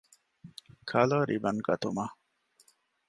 ކަލަރ 0.89 1.21
ރިބަން 1.29 1.61
ގަތުމަށް 1.67 2.15